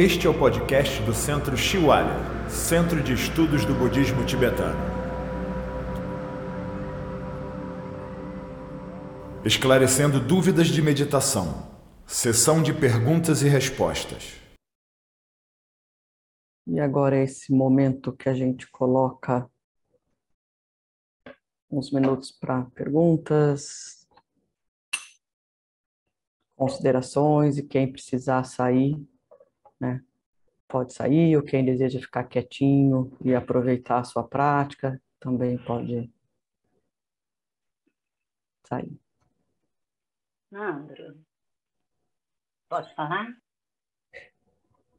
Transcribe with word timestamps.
Este 0.00 0.28
é 0.28 0.30
o 0.30 0.38
podcast 0.38 1.02
do 1.02 1.12
Centro 1.12 1.56
Shiwalya, 1.56 2.48
Centro 2.48 3.02
de 3.02 3.14
Estudos 3.14 3.64
do 3.64 3.74
Budismo 3.74 4.24
Tibetano. 4.24 4.78
Esclarecendo 9.44 10.24
dúvidas 10.24 10.68
de 10.68 10.80
meditação. 10.80 11.68
Sessão 12.06 12.62
de 12.62 12.72
perguntas 12.72 13.42
e 13.42 13.48
respostas. 13.48 14.40
E 16.64 16.78
agora 16.78 17.16
é 17.16 17.24
esse 17.24 17.52
momento 17.52 18.12
que 18.12 18.28
a 18.28 18.34
gente 18.34 18.70
coloca 18.70 19.50
uns 21.68 21.90
minutos 21.90 22.30
para 22.30 22.62
perguntas, 22.66 24.06
considerações 26.54 27.58
e 27.58 27.64
quem 27.64 27.90
precisar 27.90 28.44
sair, 28.44 28.96
né? 29.80 30.02
Pode 30.66 30.92
sair, 30.92 31.36
ou 31.36 31.42
quem 31.42 31.64
deseja 31.64 31.98
ficar 32.00 32.24
quietinho 32.24 33.10
e 33.24 33.34
aproveitar 33.34 34.00
a 34.00 34.04
sua 34.04 34.22
prática, 34.22 35.00
também 35.18 35.56
pode 35.58 36.10
sair. 38.64 39.00
Nandro, 40.50 41.18
pode 42.68 42.94
falar? 42.94 43.34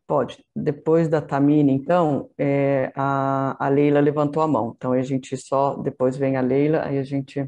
Pode. 0.07 0.43
Depois 0.55 1.07
da 1.07 1.21
Tamina, 1.21 1.71
então, 1.71 2.31
é, 2.35 2.91
a, 2.95 3.63
a 3.63 3.69
Leila 3.69 3.99
levantou 3.99 4.41
a 4.41 4.47
mão. 4.47 4.73
Então, 4.75 4.91
a 4.91 5.01
gente 5.03 5.37
só, 5.37 5.75
depois 5.75 6.17
vem 6.17 6.35
a 6.35 6.41
Leila, 6.41 6.83
aí 6.83 6.97
a 6.97 7.03
gente... 7.03 7.47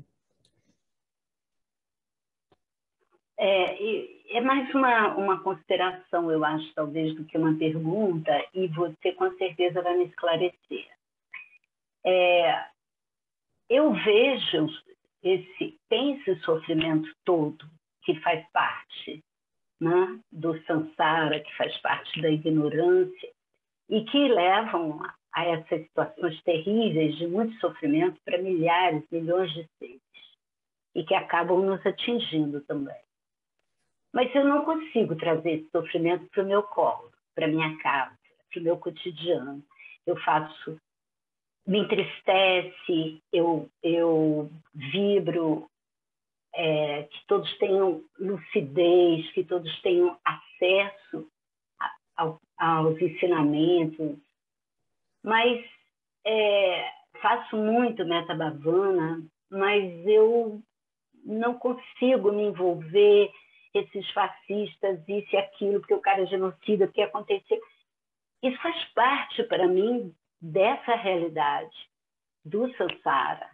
É, 3.35 4.10
é 4.31 4.41
mais 4.41 4.73
uma, 4.73 5.15
uma 5.15 5.39
consideração, 5.41 6.31
eu 6.31 6.43
acho, 6.43 6.73
talvez, 6.73 7.15
do 7.15 7.25
que 7.25 7.37
uma 7.37 7.53
pergunta, 7.57 8.31
e 8.53 8.67
você 8.67 9.11
com 9.13 9.29
certeza 9.37 9.81
vai 9.81 9.97
me 9.97 10.05
esclarecer. 10.05 10.87
É, 12.05 12.65
eu 13.69 13.93
vejo 13.93 14.67
esse, 15.21 15.77
tem 15.89 16.13
esse 16.13 16.35
sofrimento 16.41 17.09
todo 17.25 17.65
que 18.03 18.19
faz 18.21 18.45
parte 18.51 19.23
né, 19.79 20.19
do 20.31 20.59
samsara, 20.63 21.39
que 21.39 21.55
faz 21.57 21.77
parte 21.81 22.21
da 22.21 22.29
ignorância, 22.29 23.29
e 23.89 24.05
que 24.05 24.27
levam 24.29 25.01
a 25.33 25.45
essas 25.45 25.81
situações 25.83 26.41
terríveis 26.43 27.17
de 27.17 27.27
muito 27.27 27.53
sofrimento 27.59 28.19
para 28.23 28.37
milhares, 28.37 29.03
milhões 29.11 29.51
de 29.53 29.67
seres, 29.77 30.01
e 30.95 31.03
que 31.03 31.13
acabam 31.13 31.61
nos 31.61 31.85
atingindo 31.85 32.61
também. 32.61 32.95
Mas 34.13 34.33
eu 34.35 34.43
não 34.43 34.65
consigo 34.65 35.15
trazer 35.15 35.51
esse 35.51 35.69
sofrimento 35.71 36.27
para 36.29 36.43
o 36.43 36.47
meu 36.47 36.63
colo, 36.63 37.11
para 37.33 37.47
minha 37.47 37.77
casa, 37.77 38.17
para 38.51 38.59
o 38.59 38.63
meu 38.63 38.77
cotidiano. 38.77 39.63
Eu 40.05 40.17
faço, 40.17 40.77
me 41.65 41.79
entristece, 41.79 43.21
eu, 43.31 43.69
eu 43.81 44.49
vibro, 44.73 45.69
é, 46.53 47.03
que 47.03 47.25
todos 47.27 47.57
tenham 47.57 48.03
lucidez, 48.19 49.31
que 49.31 49.43
todos 49.43 49.81
tenham 49.81 50.17
acesso 50.25 51.27
a, 51.79 52.35
a, 52.57 52.75
aos 52.75 53.01
ensinamentos. 53.01 54.17
Mas 55.23 55.63
é, 56.25 56.91
faço 57.21 57.55
muito 57.55 58.05
metabavana, 58.05 59.23
mas 59.49 60.05
eu 60.05 60.61
não 61.23 61.53
consigo 61.53 62.31
me 62.31 62.43
envolver 62.43 63.31
esses 63.73 64.09
fascistas, 64.11 64.99
isso 65.07 65.35
e 65.35 65.37
aquilo, 65.37 65.79
porque 65.79 65.93
o 65.93 66.01
cara 66.01 66.23
é 66.23 66.25
genocida, 66.25 66.85
o 66.85 66.91
que 66.91 67.01
aconteceu. 67.01 67.59
Isso 68.43 68.61
faz 68.61 68.83
parte, 68.93 69.43
para 69.43 69.67
mim, 69.67 70.13
dessa 70.41 70.95
realidade 70.95 71.75
do 72.43 72.71
Sansara. 72.75 73.49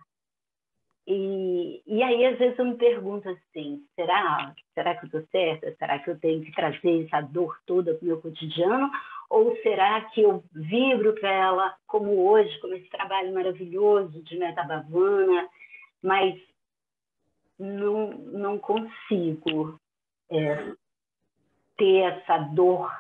E, 1.06 1.82
e 1.86 2.04
aí, 2.04 2.26
às 2.26 2.38
vezes, 2.38 2.60
eu 2.60 2.66
me 2.66 2.76
pergunto 2.76 3.30
assim: 3.30 3.82
será, 3.96 4.54
será 4.74 4.96
que 4.96 5.06
eu 5.06 5.08
estou 5.08 5.28
certa? 5.32 5.74
Será 5.76 6.00
que 6.00 6.10
eu 6.10 6.20
tenho 6.20 6.44
que 6.44 6.52
trazer 6.52 7.06
essa 7.06 7.22
dor 7.22 7.58
toda 7.66 7.94
para 7.94 8.04
o 8.04 8.08
meu 8.08 8.22
cotidiano? 8.22 8.92
Ou 9.30 9.56
será 9.58 10.02
que 10.10 10.22
eu 10.22 10.44
vibro 10.54 11.14
para 11.16 11.32
ela, 11.32 11.76
como 11.86 12.30
hoje, 12.30 12.58
com 12.60 12.74
esse 12.74 12.90
trabalho 12.90 13.34
maravilhoso 13.34 14.22
de 14.24 14.38
metabavana, 14.38 15.50
mas 16.02 16.38
não, 17.60 18.10
não 18.10 18.58
consigo 18.58 19.80
é, 20.30 20.74
ter 21.78 22.00
essa 22.02 22.38
dor 22.54 22.92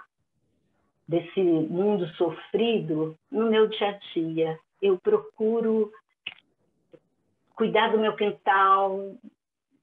desse 1.08 1.42
mundo 1.42 2.08
sofrido 2.16 3.18
no 3.32 3.50
meu 3.50 3.68
dia 3.68 3.90
a 3.90 4.00
dia. 4.14 4.60
Eu 4.82 5.00
procuro 5.00 5.92
cuidar 7.56 7.92
do 7.92 8.00
meu 8.00 8.16
quintal, 8.16 9.16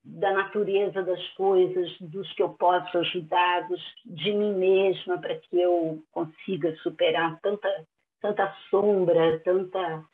da 0.05 0.33
natureza 0.33 1.03
das 1.03 1.27
coisas, 1.31 1.91
dos 1.99 2.31
que 2.35 2.43
eu 2.43 2.51
posso 2.51 2.99
ajudar, 2.99 3.67
dos, 3.69 3.83
de 4.05 4.33
mim 4.33 4.55
mesma, 4.55 5.19
para 5.19 5.37
que 5.39 5.59
eu 5.59 6.03
consiga 6.13 6.77
superar 6.77 7.41
tanta, 7.41 7.87
tanta 8.21 8.55
sombra, 8.69 9.41
tanta, 9.41 10.05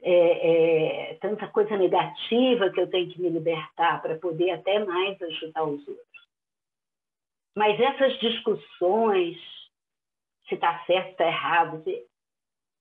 é, 0.00 1.10
é, 1.10 1.14
tanta 1.14 1.48
coisa 1.48 1.76
negativa 1.76 2.70
que 2.70 2.80
eu 2.80 2.88
tenho 2.88 3.10
que 3.10 3.20
me 3.20 3.28
libertar 3.28 4.00
para 4.00 4.16
poder 4.16 4.52
até 4.52 4.84
mais 4.84 5.20
ajudar 5.20 5.64
os 5.64 5.86
outros. 5.86 6.27
Mas 7.58 7.78
essas 7.80 8.16
discussões, 8.20 9.36
se 10.48 10.54
está 10.54 10.78
certo, 10.84 11.10
está 11.10 11.26
errado, 11.26 11.82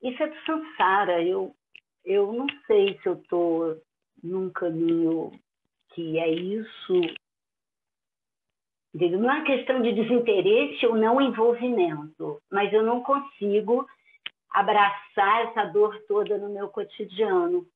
isso 0.04 0.22
é 0.22 0.28
do 0.28 0.36
Sansara. 0.46 1.24
Eu, 1.24 1.56
eu 2.06 2.32
não 2.32 2.46
sei 2.68 2.96
se 3.02 3.10
eu 3.10 3.14
estou 3.14 3.82
num 4.24 4.52
caminho 4.52 5.32
que 5.96 6.20
é 6.20 6.30
isso. 6.30 6.94
Não 8.94 9.32
é 9.32 9.44
questão 9.46 9.82
de 9.82 9.94
desinteresse 9.94 10.86
ou 10.86 10.96
não 10.96 11.20
envolvimento, 11.20 12.40
mas 12.52 12.72
eu 12.72 12.84
não 12.84 13.02
consigo 13.02 13.84
abraçar 14.52 15.48
essa 15.48 15.66
dor 15.66 16.00
toda 16.08 16.38
no 16.38 16.50
meu 16.50 16.70
cotidiano. 16.70 17.68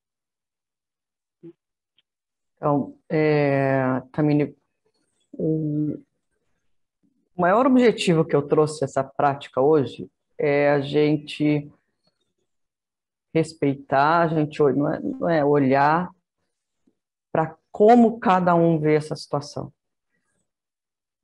Então, 2.54 2.96
é, 3.10 4.00
Tamini, 4.12 4.54
o 7.36 7.40
maior 7.40 7.66
objetivo 7.66 8.24
que 8.24 8.36
eu 8.36 8.42
trouxe 8.42 8.84
essa 8.84 9.02
prática 9.02 9.60
hoje 9.60 10.08
é 10.38 10.70
a 10.70 10.80
gente 10.80 11.70
respeitar, 13.34 14.22
a 14.22 14.28
gente 14.28 14.58
não 14.60 14.92
é, 14.92 15.00
não 15.00 15.28
é 15.28 15.44
olhar 15.44 16.10
para 17.32 17.56
como 17.70 18.20
cada 18.20 18.54
um 18.54 18.78
vê 18.78 18.94
essa 18.94 19.16
situação. 19.16 19.72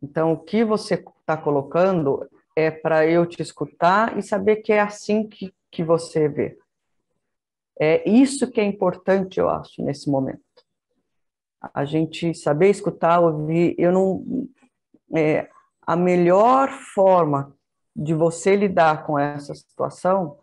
Então, 0.03 0.33
o 0.33 0.39
que 0.39 0.65
você 0.65 0.95
está 0.95 1.37
colocando 1.37 2.27
é 2.57 2.71
para 2.71 3.07
eu 3.07 3.27
te 3.27 3.43
escutar 3.43 4.17
e 4.17 4.23
saber 4.23 4.57
que 4.57 4.73
é 4.73 4.81
assim 4.81 5.29
que, 5.29 5.53
que 5.71 5.85
você 5.85 6.29
vê. 6.29 6.59
É 7.79 8.09
isso 8.09 8.51
que 8.51 8.61
é 8.61 8.65
importante, 8.65 9.39
eu 9.39 9.49
acho, 9.49 9.83
nesse 9.83 10.11
momento. 10.11 10.41
A 11.75 11.85
gente 11.85 12.35
saber 12.35 12.71
escutar, 12.71 13.21
ouvir. 13.21 13.75
Eu 13.79 13.93
não. 13.93 14.49
É, 15.15 15.49
a 15.89 15.97
melhor 15.97 16.71
forma 16.71 17.55
de 17.95 18.15
você 18.15 18.55
lidar 18.55 19.07
com 19.07 19.19
essa 19.19 19.55
situação 19.55 20.39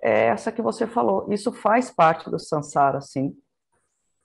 é 0.00 0.26
essa 0.26 0.50
que 0.50 0.62
você 0.62 0.86
falou. 0.86 1.32
Isso 1.32 1.52
faz 1.52 1.90
parte 1.90 2.30
do 2.30 2.38
samsara, 2.38 3.00
sim 3.00 3.36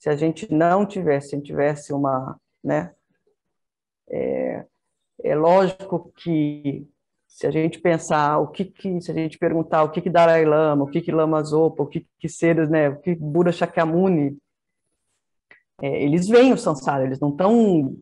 se 0.03 0.09
a 0.09 0.17
gente 0.17 0.53
não 0.53 0.85
tivesse, 0.85 1.29
se 1.29 1.41
tivesse 1.41 1.93
uma, 1.93 2.37
né, 2.61 2.93
é, 4.09 4.65
é 5.23 5.33
lógico 5.33 6.11
que 6.17 6.85
se 7.25 7.47
a 7.47 7.51
gente 7.51 7.79
pensar 7.79 8.37
o 8.39 8.49
que, 8.49 8.65
que 8.65 8.99
se 8.99 9.11
a 9.11 9.13
gente 9.13 9.37
perguntar 9.37 9.81
o 9.81 9.91
que 9.91 10.01
que 10.01 10.09
Dalai 10.09 10.43
Lama, 10.43 10.83
o 10.83 10.87
que 10.87 10.99
que 10.99 11.09
Lama 11.09 11.41
Zopa, 11.41 11.83
o 11.83 11.87
que 11.87 12.05
que 12.19 12.27
seres, 12.27 12.69
né, 12.69 12.89
o 12.89 12.99
que 12.99 13.15
Buda 13.15 13.53
Shakyamuni, 13.53 14.37
é, 15.81 16.03
eles 16.03 16.27
veem 16.27 16.51
o 16.51 16.57
samsara, 16.57 17.05
eles 17.05 17.21
não 17.21 17.29
estão 17.29 17.95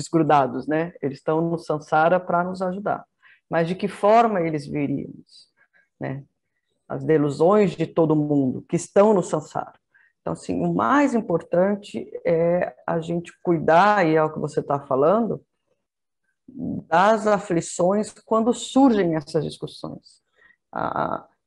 desgrudados, 0.00 0.66
né? 0.66 0.92
Eles 1.02 1.18
estão 1.18 1.40
no 1.40 1.58
samsara 1.58 2.18
para 2.18 2.42
nos 2.42 2.62
ajudar. 2.62 3.04
Mas 3.48 3.68
de 3.68 3.74
que 3.74 3.88
forma 3.88 4.40
eles 4.40 4.66
viriam, 4.66 5.12
né? 5.98 6.24
As 6.88 7.04
delusões 7.04 7.76
de 7.76 7.86
todo 7.86 8.16
mundo 8.16 8.64
que 8.68 8.76
estão 8.76 9.14
no 9.14 9.22
samsara. 9.22 9.78
Então, 10.20 10.32
assim, 10.32 10.60
o 10.64 10.74
mais 10.74 11.14
importante 11.14 12.10
é 12.24 12.74
a 12.86 13.00
gente 13.00 13.32
cuidar, 13.42 14.06
e 14.06 14.16
é 14.16 14.22
o 14.22 14.32
que 14.32 14.38
você 14.38 14.60
está 14.60 14.78
falando, 14.78 15.42
das 16.88 17.26
aflições 17.26 18.12
quando 18.24 18.52
surgem 18.52 19.14
essas 19.14 19.44
discussões. 19.44 20.20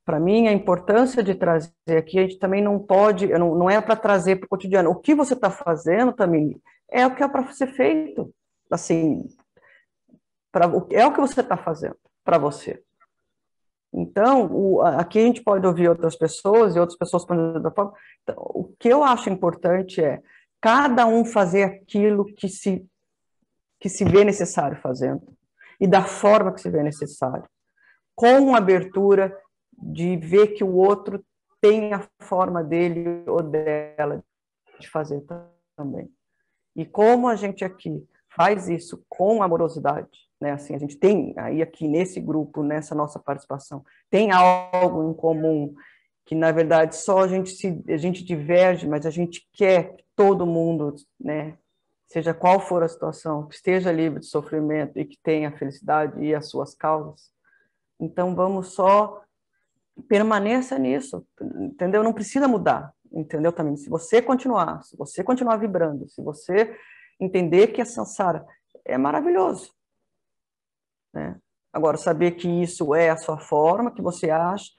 para 0.06 0.20
mim, 0.20 0.48
a 0.48 0.54
importância 0.54 1.24
de 1.24 1.34
trazer 1.34 1.72
aqui, 1.98 2.20
a 2.20 2.24
gente 2.24 2.40
também 2.40 2.62
não 2.62 2.78
pode, 2.80 3.28
não, 3.28 3.56
não 3.56 3.70
é 3.70 3.80
para 3.80 3.96
trazer 3.96 4.38
para 4.38 4.46
o 4.46 4.50
cotidiano. 4.50 4.90
O 4.90 4.96
que 4.96 5.16
você 5.16 5.34
está 5.34 5.50
fazendo 5.50 6.12
também 6.12 6.62
é 6.90 7.08
o 7.08 7.16
que 7.16 7.24
é 7.24 7.28
para 7.28 7.52
ser 7.54 7.68
feito. 7.68 8.34
Assim, 8.74 9.30
pra, 10.52 10.66
é 10.92 11.06
o 11.06 11.14
que 11.14 11.22
você 11.22 11.42
está 11.42 11.56
fazendo. 11.56 11.98
para 12.24 12.38
você. 12.38 12.81
Então, 13.94 14.48
o, 14.52 14.81
aqui 14.81 15.20
a 15.20 15.22
gente 15.22 15.44
pode 15.44 15.68
ouvir 15.68 15.88
outras 15.88 16.16
pessoas 16.16 16.75
e 16.75 16.80
outras 16.80 16.98
pessoas 16.98 17.24
podem 17.24 17.62
da 17.62 17.70
forma. 17.70 17.94
Então, 18.24 18.36
o 18.40 18.74
que 18.80 18.90
eu 18.90 19.04
acho 19.04 19.30
importante 19.30 20.04
é 20.04 20.22
cada 20.60 21.06
um 21.06 21.24
fazer 21.24 21.64
aquilo 21.64 22.25
que 22.25 22.50
se 22.50 22.86
que 23.80 23.90
se 23.90 24.06
vê 24.06 24.24
necessário 24.24 24.78
fazendo 24.78 25.22
e 25.80 25.86
da 25.86 26.04
forma 26.06 26.54
que 26.54 26.62
se 26.62 26.70
vê 26.70 26.81
necessário, 26.81 27.44
com 28.16 28.56
abertura 28.56 29.38
de 29.74 30.16
ver 30.16 30.54
que 30.54 30.64
o 30.64 30.74
outro 30.74 31.24
tem 31.60 31.94
a 31.94 32.08
forma 32.22 32.64
dele 32.64 33.24
ou 33.28 33.44
dela 33.44 34.24
de 34.80 34.90
fazer 34.90 35.22
também. 35.75 36.10
E 36.74 36.86
como 36.86 37.28
a 37.28 37.36
gente 37.36 37.66
aqui 37.66 38.08
faz 38.36 38.70
isso 38.70 39.04
com 39.10 39.42
amorosidade, 39.44 40.10
né? 40.40 40.52
Assim, 40.52 40.76
a 40.76 40.80
gente 40.80 40.98
tem 40.98 41.34
aí 41.38 41.62
aqui 41.62 41.88
nesse 41.88 42.20
grupo, 42.20 42.64
nessa 42.64 42.94
nossa 42.94 43.20
participação, 43.20 43.84
tem 44.10 44.32
algo 44.32 45.10
em 45.10 45.14
comum 45.14 45.74
que 46.26 46.36
na 46.36 46.52
verdade 46.52 46.96
só 46.96 47.20
a 47.24 47.28
gente 47.28 47.52
se 47.52 47.84
a 47.88 47.98
gente 47.98 48.24
diverge, 48.24 48.88
mas 48.88 49.06
a 49.06 49.10
gente 49.10 49.48
quer 49.54 49.96
que 49.96 50.04
todo 50.16 50.46
mundo, 50.46 50.96
né, 51.20 51.58
seja 52.08 52.34
qual 52.34 52.60
for 52.60 52.84
a 52.84 52.88
situação, 52.88 53.48
que 53.48 53.56
esteja 53.56 53.92
livre 53.92 54.20
de 54.20 54.28
sofrimento 54.28 54.98
e 54.98 55.06
que 55.06 55.18
tenha 55.22 55.52
felicidade 55.52 56.24
e 56.24 56.34
as 56.34 56.48
suas 56.48 56.76
causas. 56.76 57.32
Então 58.00 58.36
vamos 58.36 58.74
só 58.74 59.22
permaneça 60.08 60.78
nisso, 60.78 61.26
entendeu? 61.42 62.04
Não 62.04 62.14
precisa 62.14 62.48
mudar, 62.48 62.94
entendeu 63.12 63.52
também? 63.52 63.76
Se 63.76 63.90
você 63.90 64.22
continuar, 64.22 64.84
se 64.84 64.96
você 64.98 65.24
continuar 65.24 65.58
vibrando, 65.58 66.08
se 66.10 66.22
você 66.22 66.76
entender 67.19 67.68
que 67.68 67.81
a 67.81 67.86
samsara 67.86 68.45
é 68.86 68.98
maravilhoso, 68.98 69.71
né? 71.13 71.39
Agora, 71.71 71.98
saber 71.98 72.31
que 72.31 72.48
isso 72.48 72.94
é 72.94 73.10
a 73.10 73.18
sua 73.18 73.39
forma, 73.39 73.92
que 73.92 74.01
você 74.01 74.30
acha, 74.30 74.71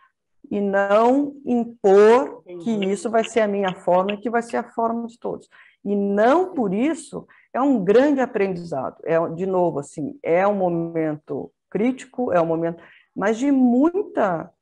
e 0.49 0.61
não 0.61 1.35
impor 1.45 2.45
que 2.63 2.71
isso 2.87 3.11
vai 3.11 3.25
ser 3.25 3.41
a 3.41 3.49
minha 3.49 3.75
forma 3.75 4.13
e 4.13 4.19
que 4.19 4.31
vai 4.31 4.43
ser 4.43 4.59
a 4.59 4.73
forma 4.73 5.07
de 5.09 5.19
todos. 5.19 5.49
E 5.85 5.97
não 5.97 6.55
por 6.55 6.73
isso 6.73 7.27
é 7.53 7.61
um 7.61 7.83
grande 7.83 8.21
aprendizado. 8.21 8.97
É 9.05 9.19
de 9.31 9.47
novo 9.47 9.81
assim, 9.81 10.19
é 10.23 10.47
um 10.47 10.55
momento 10.55 11.51
crítico, 11.69 12.33
é 12.33 12.41
um 12.41 12.47
momento, 12.47 12.83
mas 13.17 13.39
de 13.39 13.51
muita 13.51 14.53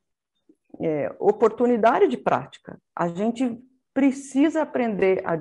é, 0.79 1.13
oportunidade 1.19 2.07
de 2.07 2.17
prática. 2.17 2.79
A 2.95 3.07
gente 3.07 3.61
precisa 3.93 4.63
aprender 4.63 5.21
a 5.23 5.35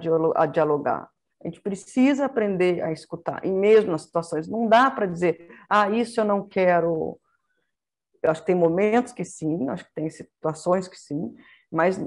dialogar. 0.47 1.09
A 1.43 1.49
gente 1.49 1.61
precisa 1.61 2.25
aprender 2.25 2.83
a 2.83 2.93
escutar, 2.93 3.45
e 3.45 3.51
mesmo 3.51 3.91
nas 3.91 4.03
situações. 4.03 4.47
Não 4.49 4.69
dá 4.69 4.91
para 4.91 5.07
dizer, 5.07 5.51
ah, 5.69 5.91
isso 5.91 6.21
eu 6.21 6.25
não 6.25 6.47
quero. 6.47 7.19
Eu 8.23 8.31
acho 8.31 8.41
que 8.41 8.47
tem 8.47 8.55
momentos 8.55 9.13
que 9.13 9.25
sim, 9.25 9.69
acho 9.69 9.85
que 9.85 9.95
tem 9.95 10.09
situações 10.09 10.87
que 10.87 10.97
sim, 10.97 11.35
mas 11.71 11.99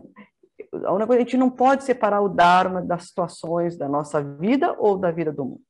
a 0.86 0.92
única 0.94 1.08
coisa, 1.08 1.22
a 1.22 1.26
gente 1.26 1.38
não 1.38 1.50
pode 1.50 1.84
separar 1.84 2.22
o 2.22 2.30
Dharma 2.30 2.82
das 2.82 3.08
situações 3.08 3.78
da 3.78 3.90
nossa 3.90 4.24
vida 4.24 4.74
ou 4.80 4.98
da 4.98 5.12
vida 5.12 5.32
do 5.32 5.44
mundo. 5.44 5.62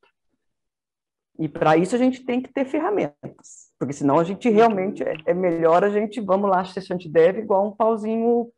E 1.38 1.48
para 1.48 1.76
isso 1.76 1.94
a 1.94 1.98
gente 1.98 2.24
tem 2.24 2.40
que 2.40 2.52
ter 2.52 2.64
ferramentas, 2.64 3.72
porque 3.78 3.92
senão 3.92 4.18
a 4.18 4.24
gente 4.24 4.48
realmente 4.48 5.02
é, 5.02 5.16
é 5.26 5.34
melhor 5.34 5.84
a 5.84 5.90
gente, 5.90 6.20
vamos 6.20 6.48
lá, 6.48 6.64
se 6.64 6.78
a 6.78 6.82
gente 6.82 7.08
deve, 7.08 7.40
igual 7.40 7.66
um 7.66 7.72
pauzinho 7.76 8.50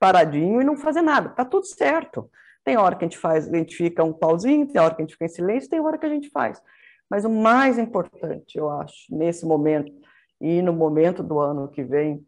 paradinho 0.00 0.60
e 0.60 0.64
não 0.64 0.76
fazer 0.76 1.02
nada. 1.02 1.28
Tá 1.28 1.44
tudo 1.44 1.64
certo. 1.64 2.28
Tem 2.64 2.76
hora 2.76 2.94
que 2.94 3.04
a 3.04 3.08
gente 3.08 3.18
faz, 3.18 3.52
a 3.52 3.56
gente 3.56 3.76
fica 3.76 4.04
um 4.04 4.12
pauzinho, 4.12 4.66
tem 4.66 4.80
hora 4.80 4.94
que 4.94 5.02
a 5.02 5.04
gente 5.04 5.14
fica 5.14 5.24
em 5.24 5.28
silêncio, 5.28 5.68
tem 5.68 5.80
hora 5.80 5.98
que 5.98 6.06
a 6.06 6.08
gente 6.08 6.30
faz. 6.30 6.62
Mas 7.10 7.24
o 7.24 7.30
mais 7.30 7.78
importante, 7.78 8.56
eu 8.56 8.70
acho, 8.70 9.14
nesse 9.14 9.44
momento 9.44 9.92
e 10.40 10.62
no 10.62 10.72
momento 10.72 11.22
do 11.22 11.38
ano 11.38 11.68
que 11.68 11.82
vem, 11.82 12.24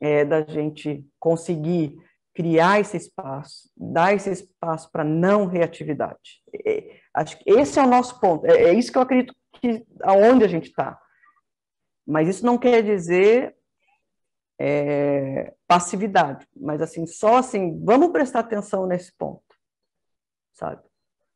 é 0.00 0.24
da 0.24 0.42
gente 0.42 1.06
conseguir 1.18 1.96
criar 2.34 2.80
esse 2.80 2.96
espaço, 2.96 3.70
dar 3.76 4.14
esse 4.14 4.30
espaço 4.30 4.90
para 4.90 5.04
não 5.04 5.46
reatividade. 5.46 6.42
É, 6.64 7.00
acho 7.14 7.38
que 7.38 7.50
esse 7.50 7.78
é 7.78 7.82
o 7.82 7.88
nosso 7.88 8.20
ponto. 8.20 8.46
É, 8.46 8.64
é 8.64 8.74
isso 8.74 8.90
que 8.90 8.98
eu 8.98 9.02
acredito 9.02 9.34
que 9.54 9.84
aonde 10.02 10.44
a 10.44 10.48
gente 10.48 10.68
está. 10.68 10.98
Mas 12.06 12.28
isso 12.28 12.46
não 12.46 12.56
quer 12.56 12.82
dizer 12.82 13.54
é, 14.58 15.54
passividade, 15.66 16.46
mas 16.54 16.82
assim 16.82 17.06
só 17.06 17.38
assim 17.38 17.82
vamos 17.82 18.10
prestar 18.10 18.40
atenção 18.40 18.86
nesse 18.86 19.10
ponto 19.16 19.49
sabe? 20.60 20.82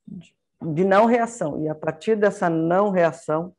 De, 0.07 0.37
de 0.75 0.85
não 0.85 1.07
reação. 1.07 1.63
E 1.63 1.69
a 1.69 1.75
partir 1.75 2.15
dessa 2.15 2.51
não 2.51 2.91
reação, 2.91 3.57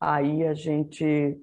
aí 0.00 0.44
a 0.46 0.54
gente 0.54 1.40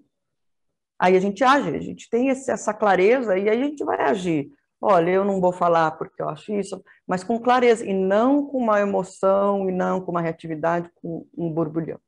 aí 1.00 1.18
a 1.18 1.20
gente 1.20 1.44
age, 1.44 1.76
a 1.76 1.80
gente 1.80 2.08
tem 2.10 2.28
esse, 2.30 2.52
essa 2.52 2.74
clareza 2.74 3.36
e 3.36 3.50
aí 3.50 3.62
a 3.62 3.66
gente 3.66 3.84
vai 3.84 4.02
agir. 4.02 4.52
Olha, 4.80 5.10
eu 5.10 5.24
não 5.24 5.40
vou 5.40 5.52
falar 5.52 5.92
porque 5.92 6.22
eu 6.22 6.30
acho 6.30 6.54
isso, 6.54 6.84
mas 7.08 7.24
com 7.24 7.40
clareza 7.40 7.86
e 7.86 7.94
não 7.94 8.46
com 8.46 8.58
uma 8.58 8.80
emoção 8.80 9.68
e 9.70 9.72
não 9.72 10.02
com 10.02 10.12
uma 10.12 10.22
reatividade, 10.22 10.92
com 10.96 11.28
um 11.36 11.52
borbulhão. 11.52 12.00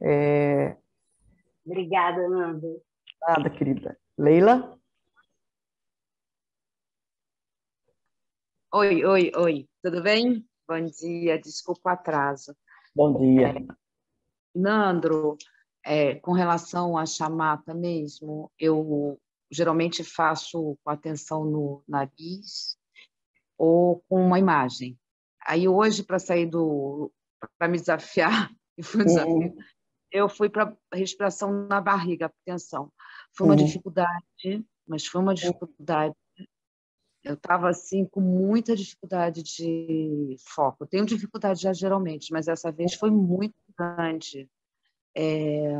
É... 0.00 0.76
Obrigada, 1.66 2.28
Nanda. 2.28 2.68
Nada, 3.26 3.50
querida. 3.50 3.98
Leila? 4.16 4.77
Oi, 8.70 9.02
oi, 9.02 9.32
oi, 9.34 9.66
tudo 9.82 10.02
bem? 10.02 10.46
Bom 10.68 10.84
dia, 10.84 11.40
desculpa 11.40 11.88
o 11.88 11.88
atraso. 11.88 12.54
Bom 12.94 13.18
dia. 13.18 13.48
É, 13.48 13.66
Nandro, 14.54 15.38
é, 15.82 16.16
com 16.16 16.32
relação 16.32 16.98
à 16.98 17.06
chamata 17.06 17.72
mesmo, 17.72 18.52
eu 18.58 19.18
geralmente 19.50 20.04
faço 20.04 20.76
com 20.84 20.90
atenção 20.90 21.46
no 21.46 21.82
nariz 21.88 22.76
ou 23.56 24.04
com 24.06 24.20
uma 24.26 24.38
imagem. 24.38 24.98
Aí 25.46 25.66
hoje, 25.66 26.02
para 26.02 26.18
sair 26.18 26.44
do. 26.44 27.10
para 27.56 27.68
me 27.68 27.78
desafiar, 27.78 28.54
e 28.76 28.82
foi 28.82 29.00
um 29.00 29.04
desafio, 29.06 29.56
eu 30.12 30.28
fui 30.28 30.50
para 30.50 30.76
respiração 30.92 31.66
na 31.66 31.80
barriga, 31.80 32.26
atenção. 32.26 32.92
Foi 33.32 33.46
uma 33.46 33.56
uhum. 33.56 33.64
dificuldade, 33.64 34.62
mas 34.86 35.06
foi 35.06 35.22
uma 35.22 35.34
dificuldade 35.34 36.14
eu 37.28 37.34
estava 37.34 37.68
assim 37.68 38.06
com 38.06 38.22
muita 38.22 38.74
dificuldade 38.74 39.42
de 39.42 40.34
foco. 40.38 40.84
Eu 40.84 40.86
tenho 40.86 41.04
dificuldade 41.04 41.60
já 41.60 41.74
geralmente, 41.74 42.32
mas 42.32 42.48
essa 42.48 42.72
vez 42.72 42.94
foi 42.94 43.10
muito 43.10 43.54
grande. 43.78 44.48
É, 45.14 45.74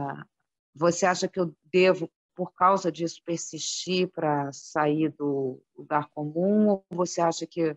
você 0.75 1.07
acha 1.07 1.27
que 1.27 1.41
eu 1.41 1.55
devo, 1.73 2.11
por 2.37 2.53
causa 2.53 2.93
disso, 2.93 3.23
persistir 3.25 4.09
para 4.09 4.53
sair 4.53 5.09
do 5.09 5.59
lugar 5.75 6.11
comum? 6.11 6.69
Ou 6.69 6.85
você 6.91 7.23
acha 7.23 7.47
que 7.47 7.75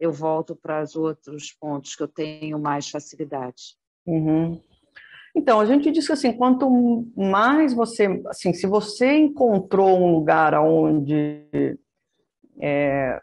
eu 0.00 0.10
volto 0.10 0.56
para 0.56 0.82
os 0.82 0.96
outros 0.96 1.52
pontos 1.52 1.94
que 1.94 2.02
eu 2.02 2.08
tenho 2.08 2.58
mais 2.58 2.88
facilidade? 2.88 3.76
Uhum. 4.04 4.60
Então, 5.32 5.60
a 5.60 5.64
gente 5.64 5.92
diz 5.92 6.08
que 6.08 6.12
assim, 6.12 6.32
quanto 6.32 6.68
mais 7.16 7.72
você, 7.72 8.20
assim, 8.26 8.52
se 8.52 8.66
você 8.66 9.16
encontrou 9.16 9.96
um 9.96 10.10
lugar 10.10 10.54
onde 10.54 11.78
é, 12.60 13.20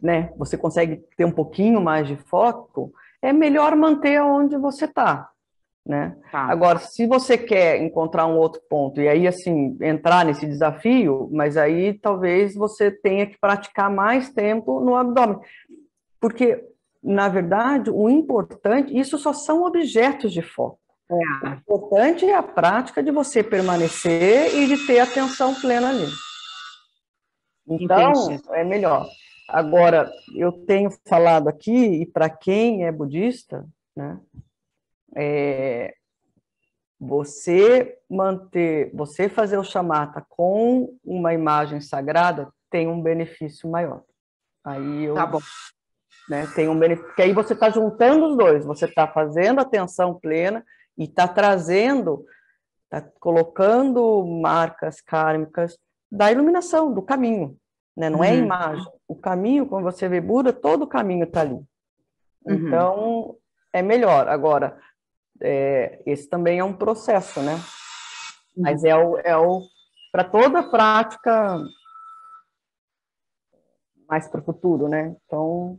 né, 0.00 0.32
você 0.36 0.56
consegue 0.56 1.02
ter 1.16 1.24
um 1.24 1.32
pouquinho 1.32 1.80
mais 1.80 2.06
de 2.06 2.16
foco, 2.16 2.92
é 3.22 3.32
melhor 3.32 3.74
manter 3.74 4.20
onde 4.22 4.56
você 4.56 4.84
está. 4.84 5.28
Né? 5.84 6.16
Tá. 6.32 6.40
Agora, 6.40 6.80
se 6.80 7.06
você 7.06 7.38
quer 7.38 7.80
encontrar 7.80 8.26
um 8.26 8.36
outro 8.36 8.60
ponto 8.68 9.00
e 9.00 9.08
aí 9.08 9.26
assim 9.28 9.78
entrar 9.80 10.24
nesse 10.24 10.44
desafio, 10.44 11.30
mas 11.32 11.56
aí 11.56 11.94
talvez 11.94 12.56
você 12.56 12.90
tenha 12.90 13.24
que 13.24 13.38
praticar 13.38 13.88
mais 13.88 14.28
tempo 14.28 14.80
no 14.80 14.96
abdômen, 14.96 15.38
porque 16.20 16.64
na 17.00 17.28
verdade 17.28 17.88
o 17.88 18.10
importante, 18.10 18.98
isso 18.98 19.16
só 19.16 19.32
são 19.32 19.62
objetos 19.62 20.32
de 20.32 20.42
foco. 20.42 20.80
É. 21.08 21.14
O 21.14 21.54
importante 21.54 22.24
é 22.24 22.34
a 22.34 22.42
prática 22.42 23.00
de 23.00 23.12
você 23.12 23.44
permanecer 23.44 24.56
e 24.56 24.66
de 24.66 24.86
ter 24.88 24.98
atenção 24.98 25.54
plena 25.54 25.90
ali. 25.90 26.08
Então, 27.68 28.12
Entendi. 28.12 28.42
é 28.50 28.64
melhor. 28.64 29.08
Agora, 29.48 30.10
eu 30.34 30.52
tenho 30.52 30.90
falado 31.06 31.48
aqui, 31.48 32.02
e 32.02 32.06
para 32.06 32.28
quem 32.28 32.84
é 32.84 32.92
budista, 32.92 33.66
né, 33.94 34.20
é, 35.14 35.94
você 36.98 37.98
manter, 38.08 38.90
você 38.94 39.28
fazer 39.28 39.58
o 39.58 39.64
chamata 39.64 40.24
com 40.28 40.96
uma 41.04 41.32
imagem 41.32 41.80
sagrada 41.80 42.50
tem 42.70 42.88
um 42.88 43.00
benefício 43.00 43.70
maior. 43.70 44.02
Aí 44.64 45.04
eu, 45.04 45.14
tá 45.14 45.26
bom. 45.26 45.40
Né, 46.28 46.46
tem 46.56 46.68
um 46.68 46.78
benefício, 46.78 47.06
porque 47.06 47.22
aí 47.22 47.32
você 47.32 47.52
está 47.52 47.70
juntando 47.70 48.26
os 48.26 48.36
dois, 48.36 48.64
você 48.64 48.86
está 48.86 49.06
fazendo 49.06 49.60
atenção 49.60 50.18
plena 50.18 50.64
e 50.98 51.04
está 51.04 51.28
trazendo, 51.28 52.24
está 52.84 53.00
colocando 53.20 54.24
marcas 54.26 55.00
kármicas 55.00 55.78
da 56.10 56.30
iluminação, 56.30 56.92
do 56.92 57.02
caminho, 57.02 57.56
né? 57.96 58.08
Não 58.08 58.22
é 58.22 58.30
uhum. 58.30 58.34
é 58.34 58.38
imagem. 58.38 58.92
O 59.08 59.14
caminho, 59.14 59.66
quando 59.66 59.84
você 59.84 60.08
vê 60.08 60.20
Buda, 60.20 60.52
todo 60.52 60.82
o 60.82 60.88
caminho 60.88 61.24
está 61.24 61.40
ali. 61.40 61.54
Uhum. 61.54 61.66
Então, 62.46 63.36
é 63.72 63.82
melhor. 63.82 64.28
Agora, 64.28 64.78
é, 65.40 66.02
esse 66.06 66.28
também 66.28 66.58
é 66.58 66.64
um 66.64 66.72
processo, 66.72 67.40
né? 67.40 67.54
Mas 68.56 68.84
é 68.84 68.96
o, 68.96 69.18
é 69.18 69.36
o 69.36 69.62
para 70.10 70.24
toda 70.24 70.62
prática 70.62 71.60
mais 74.08 74.28
para 74.28 74.40
o 74.40 74.44
futuro, 74.44 74.88
né? 74.88 75.14
Então, 75.26 75.78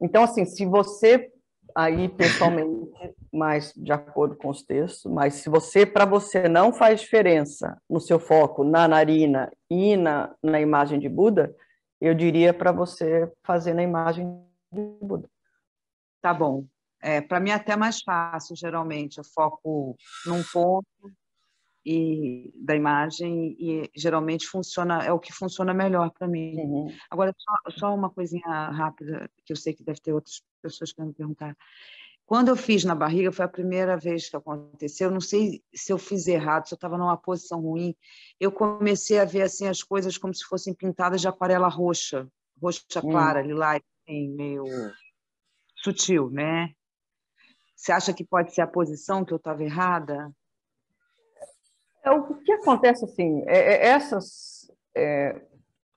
então 0.00 0.22
assim, 0.22 0.44
se 0.44 0.64
você 0.64 1.32
aí 1.74 2.08
pessoalmente, 2.08 2.92
mais 3.32 3.72
de 3.74 3.92
acordo 3.92 4.36
com 4.36 4.48
os 4.48 4.62
textos, 4.62 5.10
mas 5.10 5.34
se 5.34 5.50
você, 5.50 5.84
para 5.84 6.04
você 6.04 6.48
não 6.48 6.72
faz 6.72 7.00
diferença 7.00 7.76
no 7.90 8.00
seu 8.00 8.20
foco 8.20 8.62
na 8.62 8.86
narina 8.86 9.50
e 9.68 9.96
na, 9.96 10.34
na 10.42 10.60
imagem 10.60 10.98
de 10.98 11.08
Buda, 11.08 11.54
eu 12.00 12.14
diria 12.14 12.54
para 12.54 12.70
você 12.70 13.30
fazer 13.42 13.74
na 13.74 13.82
imagem 13.82 14.26
de 14.72 14.80
Buda. 15.02 15.28
Tá 16.22 16.32
bom. 16.32 16.64
É, 17.02 17.20
para 17.20 17.40
mim 17.40 17.50
é 17.50 17.54
até 17.54 17.76
mais 17.76 18.00
fácil, 18.00 18.56
geralmente. 18.56 19.18
Eu 19.18 19.24
foco 19.24 19.96
num 20.26 20.42
ponto 20.52 20.86
e 21.84 22.52
da 22.56 22.74
imagem 22.74 23.56
e 23.58 23.90
geralmente 23.94 24.46
funciona 24.46 25.04
é 25.04 25.12
o 25.12 25.18
que 25.18 25.32
funciona 25.32 25.74
melhor 25.74 26.10
para 26.10 26.26
mim. 26.26 26.56
Uhum. 26.56 26.96
Agora 27.10 27.34
só, 27.36 27.78
só, 27.78 27.94
uma 27.94 28.10
coisinha 28.10 28.46
rápida 28.70 29.30
que 29.44 29.52
eu 29.52 29.56
sei 29.56 29.74
que 29.74 29.84
deve 29.84 30.00
ter 30.00 30.12
outras 30.12 30.42
pessoas 30.62 30.92
que 30.92 30.98
vão 30.98 31.08
me 31.08 31.14
perguntar. 31.14 31.56
Quando 32.26 32.48
eu 32.48 32.56
fiz 32.56 32.84
na 32.84 32.94
barriga 32.94 33.30
foi 33.30 33.44
a 33.44 33.48
primeira 33.48 33.98
vez 33.98 34.30
que 34.30 34.36
aconteceu. 34.36 35.08
Eu 35.08 35.12
não 35.12 35.20
sei 35.20 35.62
se 35.74 35.92
eu 35.92 35.98
fiz 35.98 36.26
errado, 36.26 36.66
se 36.66 36.74
eu 36.74 36.76
estava 36.76 36.96
numa 36.96 37.18
posição 37.18 37.60
ruim. 37.60 37.94
Eu 38.40 38.50
comecei 38.50 39.18
a 39.18 39.26
ver 39.26 39.42
assim 39.42 39.66
as 39.66 39.82
coisas 39.82 40.16
como 40.16 40.34
se 40.34 40.44
fossem 40.44 40.72
pintadas 40.72 41.20
de 41.20 41.28
aquarela 41.28 41.68
roxa, 41.68 42.26
roxa 42.60 42.82
hum. 43.02 43.10
clara, 43.10 43.40
uhum. 43.40 43.48
lilás, 43.48 43.82
assim, 44.08 44.28
meio 44.30 44.64
sutil, 45.76 46.30
né? 46.30 46.72
Você 47.76 47.92
acha 47.92 48.14
que 48.14 48.24
pode 48.24 48.54
ser 48.54 48.62
a 48.62 48.66
posição 48.66 49.22
que 49.22 49.32
eu 49.34 49.36
estava 49.36 49.62
errada? 49.62 50.32
É, 52.04 52.10
o 52.10 52.34
que 52.34 52.52
acontece 52.52 53.04
assim, 53.04 53.42
é, 53.46 53.58
é, 53.58 53.86
essas, 53.86 54.70
é, 54.94 55.40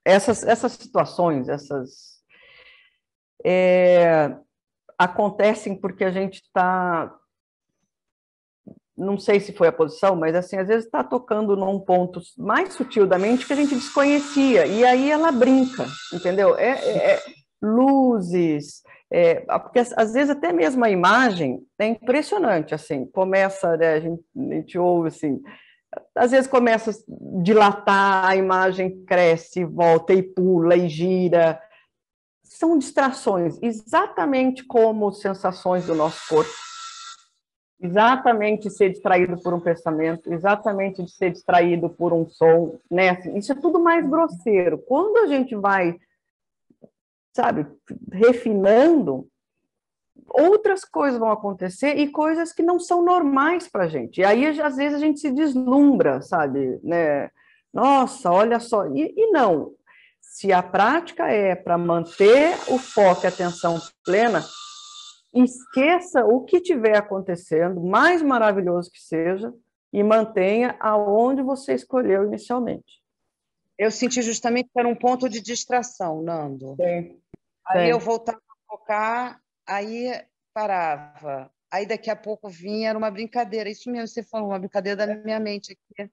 essas, 0.06 0.44
essas 0.44 0.72
situações, 0.72 1.50
essas 1.50 2.18
é, 3.46 4.34
acontecem 4.98 5.76
porque 5.76 6.06
a 6.06 6.12
gente 6.12 6.36
está, 6.36 7.14
não 8.98 9.18
sei 9.18 9.42
se 9.42 9.52
foi 9.52 9.68
a 9.68 9.72
posição, 9.72 10.16
mas 10.16 10.34
assim 10.34 10.58
às 10.58 10.70
vezes 10.70 10.86
está 10.86 11.04
tocando 11.04 11.58
num 11.58 11.80
ponto 11.80 12.22
mais 12.38 12.74
sutil 12.74 13.06
da 13.06 13.20
mente 13.20 13.46
que 13.46 13.54
a 13.54 13.58
gente 13.58 13.76
desconhecia 13.76 14.66
e 14.66 14.86
aí 14.86 15.12
ela 15.12 15.32
brinca, 15.32 15.86
entendeu? 16.14 16.58
É, 16.58 16.70
é, 16.70 17.12
é 17.16 17.24
luzes, 17.62 18.82
é, 19.12 19.42
porque 19.60 19.80
às 19.80 20.14
vezes 20.14 20.30
até 20.30 20.54
mesmo 20.54 20.86
a 20.86 20.90
imagem 20.90 21.60
é 21.80 21.88
impressionante, 21.88 22.74
assim, 22.74 23.06
começa, 23.08 23.76
né, 23.76 23.94
a, 23.94 24.00
gente, 24.00 24.24
a 24.38 24.54
gente 24.54 24.78
ouve 24.78 25.10
assim, 25.10 25.42
às 26.16 26.32
vezes 26.32 26.48
começa 26.48 26.92
a 26.92 26.94
dilatar, 27.42 28.26
a 28.26 28.36
imagem 28.36 29.04
cresce, 29.06 29.64
volta 29.64 30.14
e 30.14 30.22
pula 30.22 30.76
e 30.76 30.90
gira. 30.90 31.62
São 32.44 32.78
distrações, 32.78 33.58
exatamente 33.62 34.64
como 34.66 35.12
sensações 35.12 35.86
do 35.86 35.96
nosso 35.96 36.28
corpo. 36.28 36.52
Exatamente 37.80 38.72
ser 38.72 38.90
distraído 38.90 39.40
por 39.42 39.54
um 39.54 39.60
pensamento, 39.60 40.34
exatamente 40.34 41.04
de 41.04 41.12
ser 41.12 41.32
distraído 41.32 41.90
por 41.90 42.12
um 42.12 42.28
som, 42.28 42.80
né? 42.90 43.10
Assim, 43.10 43.38
isso 43.38 43.52
é 43.52 43.56
tudo 43.56 43.80
mais 43.80 44.08
grosseiro. 44.10 44.80
Quando 44.80 45.18
a 45.18 45.28
gente 45.28 45.56
vai, 45.56 45.96
sabe, 47.36 47.68
refinando, 48.12 49.28
outras 50.30 50.84
coisas 50.84 51.20
vão 51.20 51.32
acontecer 51.32 51.98
e 51.98 52.10
coisas 52.10 52.52
que 52.54 52.64
não 52.64 52.80
são 52.80 53.04
normais 53.04 53.68
para 53.68 53.86
a 53.86 53.88
gente. 53.88 54.22
E 54.22 54.26
aí, 54.26 54.46
às 54.60 54.76
vezes, 54.76 54.98
a 54.98 55.00
gente 55.00 55.20
se 55.20 55.32
deslumbra, 55.32 56.22
sabe? 56.22 56.80
Né? 56.84 57.30
Nossa, 57.74 58.32
olha 58.32 58.60
só. 58.60 58.86
E, 58.88 59.14
e 59.16 59.32
não. 59.32 59.74
Se 60.22 60.52
a 60.52 60.62
prática 60.62 61.28
é 61.28 61.56
para 61.56 61.78
manter 61.78 62.54
o 62.70 62.78
foco 62.78 63.22
e 63.24 63.28
a 63.28 63.30
atenção 63.30 63.80
plena, 64.04 64.44
esqueça 65.34 66.26
o 66.26 66.44
que 66.44 66.58
estiver 66.58 66.98
acontecendo, 66.98 67.82
mais 67.82 68.22
maravilhoso 68.22 68.92
que 68.92 69.02
seja, 69.02 69.54
e 69.92 70.04
mantenha 70.04 70.76
aonde 70.80 71.42
você 71.42 71.74
escolheu 71.74 72.26
inicialmente. 72.26 73.02
Eu 73.78 73.92
senti 73.92 74.22
justamente 74.22 74.70
que 74.74 74.80
era 74.80 74.88
um 74.88 74.96
ponto 74.96 75.30
de 75.30 75.42
distração, 75.42 76.22
Nando. 76.22 76.76
Sim. 76.76 77.20
Aí 77.66 77.86
Sim. 77.86 77.92
eu 77.92 78.00
voltava 78.00 78.38
a 78.38 78.72
focar 78.78 79.42
aí 79.68 80.24
parava. 80.54 81.52
Aí 81.72 81.86
daqui 81.86 82.10
a 82.10 82.16
pouco 82.16 82.50
vinha, 82.50 82.90
era 82.90 82.98
uma 82.98 83.12
brincadeira. 83.12 83.70
Isso 83.70 83.92
mesmo, 83.92 84.08
você 84.08 84.24
falou, 84.24 84.50
uma 84.50 84.60
brincadeira 84.60 85.06
da 85.06 85.16
minha 85.16 85.40
mente 85.40 85.74
aqui. 85.74 86.10